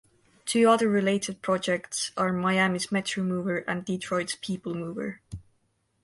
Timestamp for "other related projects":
0.67-2.11